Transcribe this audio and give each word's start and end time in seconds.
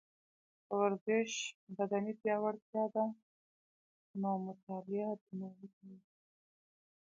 که 0.65 0.73
ورزش 0.81 1.31
بدني 1.77 2.13
پیاوړتیا 2.21 2.85
ده، 2.95 3.05
نو 4.21 4.31
مطاله 4.45 5.05
دماغي 5.25 5.67
پیاوړتیا 5.75 5.95
ده 5.99 6.09